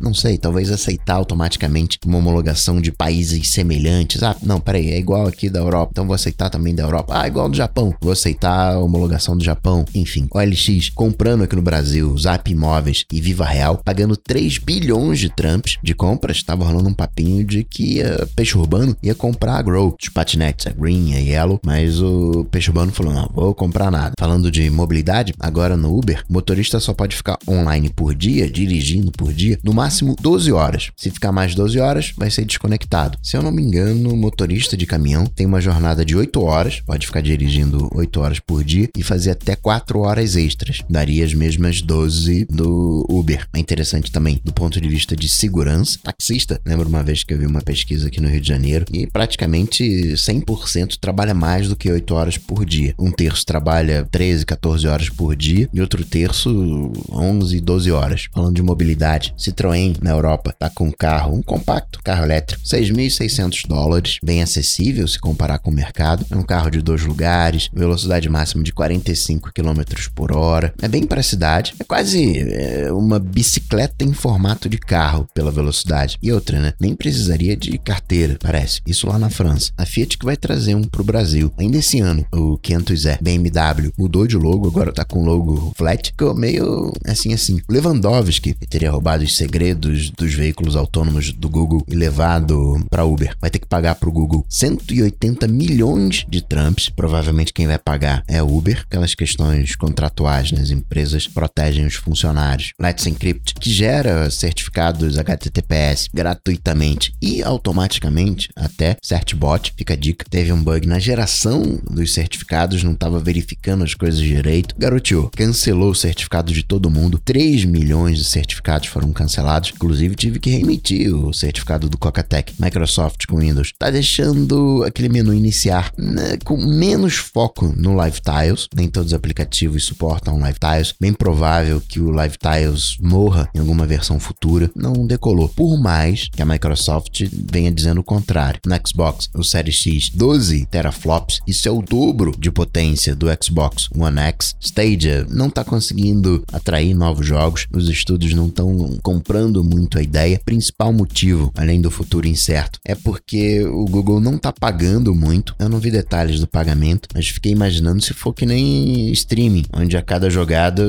Não 0.00 0.14
sei, 0.14 0.38
talvez 0.38 0.70
aceitar 0.70 1.14
automaticamente 1.14 1.98
uma 2.06 2.18
homologação 2.18 2.80
de 2.80 2.92
países 2.92 3.50
semelhantes. 3.50 4.22
Ah, 4.22 4.36
não, 4.42 4.60
peraí, 4.60 4.90
é 4.90 4.98
igual 4.98 5.26
aqui 5.26 5.48
da 5.48 5.60
Europa, 5.60 5.90
então 5.92 6.06
vou 6.06 6.14
aceitar 6.14 6.50
também 6.50 6.74
da 6.74 6.82
Europa. 6.82 7.14
Ah, 7.18 7.26
igual 7.26 7.48
do 7.48 7.56
Japão, 7.56 7.94
vou 8.00 8.12
aceitar 8.12 8.74
a 8.74 8.78
homologação 8.78 9.36
do 9.36 9.44
Japão. 9.44 9.84
Enfim, 9.94 10.28
OLX 10.30 10.90
comprando 10.90 11.42
aqui 11.44 11.56
no 11.56 11.62
Brasil, 11.62 12.16
Zap 12.18 12.50
Imóveis 12.50 13.04
e 13.12 13.20
Viva 13.20 13.44
Real, 13.44 13.80
pagando 13.84 14.16
3 14.16 14.58
bilhões 14.58 15.18
de 15.18 15.28
tramps 15.28 15.78
de 15.82 15.94
compras. 15.94 16.36
Estava 16.36 16.64
rolando 16.64 16.88
um 16.88 16.94
papinho 16.94 17.44
de 17.44 17.64
que 17.64 17.96
ia, 17.96 18.28
Peixe 18.36 18.56
Urbano 18.56 18.96
ia 19.02 19.14
comprar 19.14 19.56
a 19.56 19.62
Grow, 19.62 19.96
os 20.00 20.08
patinetes, 20.08 20.66
a 20.66 20.70
Green 20.70 21.14
a 21.14 21.18
Yellow, 21.18 21.60
mas 21.64 22.00
o 22.00 22.46
Peixe 22.50 22.70
Urbano 22.70 22.92
falou: 22.92 23.12
não, 23.12 23.30
vou 23.32 23.54
comprar 23.54 23.90
nada. 23.90 24.12
Falando 24.18 24.50
de 24.50 24.68
mobilidade, 24.70 25.34
agora 25.38 25.76
no 25.76 25.96
Uber, 25.96 26.24
motorista 26.28 26.80
só 26.80 26.92
pode 26.92 27.16
ficar 27.16 27.38
online 27.48 27.90
por 27.90 28.14
dia, 28.14 28.50
dirigindo 28.50 29.10
por 29.12 29.32
dia, 29.38 29.58
no 29.62 29.72
máximo 29.72 30.16
12 30.20 30.52
horas. 30.52 30.90
Se 30.96 31.10
ficar 31.10 31.30
mais 31.30 31.54
12 31.54 31.78
horas, 31.78 32.12
vai 32.16 32.30
ser 32.30 32.44
desconectado. 32.44 33.16
Se 33.22 33.36
eu 33.36 33.42
não 33.42 33.52
me 33.52 33.62
engano, 33.62 34.16
motorista 34.16 34.76
de 34.76 34.84
caminhão 34.84 35.24
tem 35.26 35.46
uma 35.46 35.60
jornada 35.60 36.04
de 36.04 36.16
8 36.16 36.42
horas, 36.42 36.80
pode 36.80 37.06
ficar 37.06 37.22
dirigindo 37.22 37.88
8 37.94 38.20
horas 38.20 38.40
por 38.40 38.64
dia 38.64 38.88
e 38.96 39.02
fazer 39.02 39.30
até 39.30 39.54
4 39.54 40.00
horas 40.00 40.34
extras. 40.34 40.80
Daria 40.90 41.24
as 41.24 41.32
mesmas 41.32 41.80
12 41.80 42.46
do 42.46 43.06
Uber. 43.08 43.46
É 43.54 43.58
interessante 43.58 44.10
também 44.10 44.40
do 44.44 44.52
ponto 44.52 44.80
de 44.80 44.88
vista 44.88 45.14
de 45.14 45.28
segurança. 45.28 45.98
Taxista, 46.02 46.60
lembro 46.66 46.88
uma 46.88 47.02
vez 47.02 47.22
que 47.22 47.32
eu 47.32 47.38
vi 47.38 47.46
uma 47.46 47.62
pesquisa 47.62 48.08
aqui 48.08 48.20
no 48.20 48.28
Rio 48.28 48.40
de 48.40 48.48
Janeiro 48.48 48.84
e 48.92 49.06
praticamente 49.06 49.84
100% 49.84 50.96
trabalha 51.00 51.34
mais 51.34 51.68
do 51.68 51.76
que 51.76 51.90
8 51.90 52.14
horas 52.14 52.36
por 52.36 52.66
dia. 52.66 52.94
Um 52.98 53.12
terço 53.12 53.46
trabalha 53.46 54.06
13, 54.10 54.44
14 54.44 54.88
horas 54.88 55.08
por 55.08 55.36
dia 55.36 55.68
e 55.72 55.80
outro 55.80 56.04
terço 56.04 56.92
11, 57.10 57.60
12 57.60 57.90
horas. 57.92 58.28
Falando 58.32 58.56
de 58.56 58.62
mobilidade, 58.62 59.27
Citroën 59.36 59.96
na 60.02 60.10
Europa 60.10 60.54
tá 60.58 60.70
com 60.70 60.88
um 60.88 60.92
carro, 60.92 61.34
um 61.34 61.42
compacto, 61.42 62.00
carro 62.02 62.24
elétrico, 62.24 62.62
6.600 62.64 63.66
dólares, 63.66 64.18
bem 64.22 64.42
acessível 64.42 65.06
se 65.06 65.18
comparar 65.18 65.58
com 65.58 65.70
o 65.70 65.74
mercado. 65.74 66.24
É 66.30 66.36
um 66.36 66.42
carro 66.42 66.70
de 66.70 66.82
dois 66.82 67.04
lugares, 67.04 67.70
velocidade 67.72 68.28
máxima 68.28 68.62
de 68.62 68.72
45 68.72 69.50
km 69.52 69.82
por 70.14 70.36
hora. 70.36 70.72
É 70.80 70.88
bem 70.88 71.06
para 71.06 71.20
a 71.20 71.24
cidade, 71.24 71.74
é 71.78 71.84
quase 71.84 72.38
é, 72.38 72.92
uma 72.92 73.18
bicicleta 73.18 74.04
em 74.04 74.12
formato 74.12 74.68
de 74.68 74.78
carro 74.78 75.28
pela 75.34 75.50
velocidade. 75.50 76.18
E 76.22 76.32
outra, 76.32 76.58
né? 76.60 76.74
Nem 76.80 76.94
precisaria 76.94 77.56
de 77.56 77.76
carteira, 77.78 78.36
parece. 78.40 78.80
Isso 78.86 79.06
lá 79.06 79.18
na 79.18 79.30
França. 79.30 79.72
A 79.76 79.86
Fiat 79.86 80.18
que 80.18 80.24
vai 80.24 80.36
trazer 80.36 80.74
um 80.74 80.82
pro 80.82 81.04
Brasil. 81.04 81.52
Ainda 81.58 81.78
esse 81.78 82.00
ano, 82.00 82.26
o 82.32 82.58
500E 82.58 83.18
BMW 83.20 83.92
mudou 83.96 84.26
de 84.26 84.36
logo, 84.36 84.66
agora 84.66 84.92
tá 84.92 85.04
com 85.04 85.24
logo 85.24 85.72
flat, 85.76 86.10
ficou 86.10 86.34
meio 86.34 86.92
assim 87.06 87.32
assim. 87.32 87.60
Lewandowski, 87.68 88.54
que 88.54 88.66
teria 88.66 88.90
roubado 88.90 89.17
roubado 89.18 89.24
os 89.24 89.36
segredos 89.36 90.10
dos 90.10 90.34
veículos 90.34 90.76
autônomos 90.76 91.32
do 91.32 91.48
Google 91.48 91.84
e 91.88 91.94
levado 91.94 92.84
para 92.88 93.04
Uber. 93.04 93.36
Vai 93.40 93.50
ter 93.50 93.58
que 93.58 93.66
pagar 93.66 93.96
para 93.96 94.08
o 94.08 94.12
Google 94.12 94.44
180 94.48 95.48
milhões 95.48 96.24
de 96.28 96.40
Trumps. 96.40 96.88
Provavelmente 96.88 97.52
quem 97.52 97.66
vai 97.66 97.78
pagar 97.78 98.22
é 98.26 98.42
Uber. 98.42 98.84
Aquelas 98.88 99.14
questões 99.14 99.74
contratuais, 99.76 100.52
né? 100.52 100.60
As 100.60 100.70
empresas 100.70 101.26
protegem 101.26 101.86
os 101.86 101.94
funcionários. 101.94 102.72
Let's 102.80 103.06
Encrypt, 103.06 103.54
que 103.54 103.70
gera 103.70 104.30
certificados 104.30 105.18
HTTPS 105.18 106.08
gratuitamente 106.12 107.12
e 107.20 107.42
automaticamente, 107.42 108.48
até 108.54 108.96
CertBot, 109.02 109.72
fica 109.76 109.94
a 109.94 109.96
dica, 109.96 110.24
teve 110.28 110.52
um 110.52 110.62
bug 110.62 110.86
na 110.86 110.98
geração 110.98 111.80
dos 111.90 112.12
certificados, 112.12 112.82
não 112.82 112.92
estava 112.92 113.18
verificando 113.18 113.84
as 113.84 113.94
coisas 113.94 114.20
direito. 114.20 114.74
Garoteou, 114.78 115.30
cancelou 115.34 115.90
o 115.90 115.94
certificado 115.94 116.52
de 116.52 116.62
todo 116.62 116.90
mundo. 116.90 117.20
3 117.24 117.64
milhões 117.64 118.18
de 118.18 118.24
certificados 118.24 118.88
foram 118.88 119.07
cancelados. 119.12 119.72
Inclusive, 119.74 120.14
tive 120.14 120.38
que 120.38 120.50
remitir 120.50 121.14
o 121.14 121.32
certificado 121.32 121.88
do 121.88 121.98
Coca-Tech. 121.98 122.54
Microsoft 122.58 123.26
com 123.26 123.38
Windows. 123.38 123.72
Tá 123.78 123.90
deixando 123.90 124.82
aquele 124.84 125.08
menu 125.08 125.32
iniciar 125.34 125.92
né, 125.96 126.38
com 126.44 126.56
menos 126.56 127.16
foco 127.16 127.72
no 127.76 127.94
Live 127.94 128.20
Tiles. 128.20 128.68
Nem 128.74 128.88
todos 128.88 129.12
os 129.12 129.14
aplicativos 129.14 129.84
suportam 129.84 130.38
Live 130.38 130.58
Tiles. 130.58 130.94
Bem 131.00 131.12
provável 131.12 131.80
que 131.80 132.00
o 132.00 132.10
Live 132.10 132.36
Tiles 132.38 132.96
morra 133.00 133.48
em 133.54 133.58
alguma 133.58 133.86
versão 133.86 134.18
futura. 134.18 134.70
Não 134.74 135.06
decolou. 135.06 135.48
Por 135.48 135.78
mais 135.78 136.28
que 136.28 136.42
a 136.42 136.46
Microsoft 136.46 137.22
venha 137.32 137.70
dizendo 137.70 138.00
o 138.00 138.04
contrário. 138.04 138.60
No 138.66 138.78
Xbox, 138.86 139.28
o 139.34 139.42
Series 139.42 139.76
X 139.76 140.10
12 140.10 140.66
teraflops. 140.66 141.40
Isso 141.46 141.68
é 141.68 141.70
o 141.70 141.82
dobro 141.82 142.34
de 142.38 142.50
potência 142.50 143.14
do 143.14 143.26
Xbox 143.42 143.88
One 143.96 144.18
X. 144.18 144.54
Stadia 144.60 145.26
não 145.30 145.46
está 145.48 145.64
conseguindo 145.64 146.42
atrair 146.52 146.94
novos 146.94 147.26
jogos. 147.26 147.66
Os 147.72 147.88
estúdios 147.88 148.34
não 148.34 148.46
estão 148.46 148.97
comprando 149.02 149.62
muito 149.64 149.98
a 149.98 150.02
ideia. 150.02 150.40
Principal 150.44 150.92
motivo, 150.92 151.52
além 151.56 151.80
do 151.80 151.90
futuro 151.90 152.26
incerto, 152.26 152.78
é 152.84 152.94
porque 152.94 153.64
o 153.64 153.84
Google 153.86 154.20
não 154.20 154.36
está 154.36 154.52
pagando 154.52 155.14
muito. 155.14 155.54
Eu 155.58 155.68
não 155.68 155.78
vi 155.78 155.90
detalhes 155.90 156.40
do 156.40 156.46
pagamento, 156.46 157.08
mas 157.14 157.28
fiquei 157.28 157.52
imaginando 157.52 158.02
se 158.02 158.12
for 158.12 158.32
que 158.32 158.46
nem 158.46 159.10
streaming, 159.12 159.64
onde 159.72 159.96
a 159.96 160.02
cada 160.02 160.30
jogada 160.30 160.84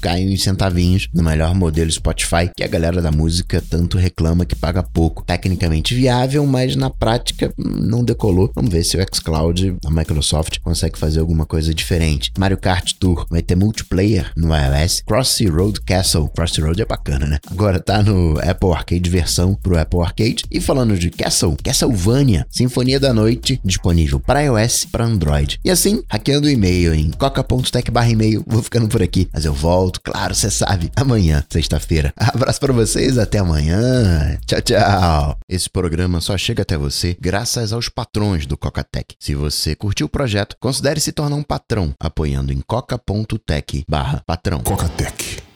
cai 0.00 0.26
uns 0.26 0.42
centavinhos 0.42 1.08
no 1.12 1.22
melhor 1.22 1.54
modelo 1.54 1.90
Spotify, 1.90 2.50
que 2.56 2.64
a 2.64 2.68
galera 2.68 3.00
da 3.00 3.10
música 3.10 3.62
tanto 3.68 3.98
reclama 3.98 4.44
que 4.44 4.56
paga 4.56 4.82
pouco. 4.82 5.24
Tecnicamente 5.24 5.94
viável, 5.94 6.46
mas 6.46 6.76
na 6.76 6.90
prática 6.90 7.52
não 7.58 8.04
decolou. 8.04 8.50
Vamos 8.54 8.72
ver 8.72 8.84
se 8.84 8.96
o 8.96 9.06
xCloud, 9.14 9.76
a 9.84 9.90
Microsoft, 9.90 10.58
consegue 10.60 10.98
fazer 10.98 11.20
alguma 11.20 11.46
coisa 11.46 11.74
diferente. 11.74 12.30
Mario 12.38 12.58
Kart 12.58 12.92
Tour 12.98 13.26
vai 13.30 13.42
ter 13.42 13.56
multiplayer 13.56 14.30
no 14.36 14.48
iOS. 14.48 15.02
Crossy 15.06 15.46
Road 15.46 15.80
Castle. 15.82 16.28
Crossy 16.34 16.60
Road 16.60 16.80
é 16.80 16.84
bacana, 16.84 17.26
né? 17.26 17.38
Agora 17.52 17.78
tá 17.78 18.02
no 18.02 18.38
Apple 18.38 18.72
Arcade 18.72 19.10
versão 19.10 19.54
pro 19.54 19.78
Apple 19.78 20.00
Arcade. 20.00 20.44
E 20.50 20.58
falando 20.58 20.96
de 20.98 21.10
Castle, 21.10 21.54
Castlevania, 21.62 22.46
Sinfonia 22.50 22.98
da 22.98 23.12
Noite, 23.12 23.60
disponível 23.62 24.18
para 24.18 24.40
iOS 24.40 24.84
e 24.84 24.86
para 24.88 25.04
Android. 25.04 25.60
E 25.62 25.70
assim, 25.70 26.02
hackeando 26.08 26.46
o 26.46 26.50
e-mail 26.50 26.94
em 26.94 27.10
coca.tech 27.10 27.92
e-mail. 28.10 28.42
Vou 28.46 28.62
ficando 28.62 28.88
por 28.88 29.02
aqui, 29.02 29.28
mas 29.32 29.44
eu 29.44 29.52
volto, 29.52 30.00
claro, 30.00 30.34
você 30.34 30.50
sabe, 30.50 30.90
amanhã, 30.96 31.44
sexta-feira. 31.50 32.14
Abraço 32.16 32.58
para 32.58 32.72
vocês, 32.72 33.18
até 33.18 33.38
amanhã. 33.38 34.38
Tchau, 34.46 34.62
tchau. 34.62 35.38
Esse 35.46 35.68
programa 35.68 36.22
só 36.22 36.38
chega 36.38 36.62
até 36.62 36.78
você 36.78 37.14
graças 37.20 37.70
aos 37.74 37.90
patrões 37.90 38.46
do 38.46 38.56
Coca-Tech. 38.56 39.14
Se 39.20 39.34
você 39.34 39.74
curtiu 39.74 40.06
o 40.06 40.10
projeto, 40.10 40.56
considere 40.58 41.00
se 41.00 41.12
tornar 41.12 41.36
um 41.36 41.42
patrão 41.42 41.92
apoiando 42.00 42.50
em 42.50 42.62
coca.tech 42.66 43.84
barra 43.86 44.22
patrão. 44.26 44.60
Coca-Tech 44.60 45.51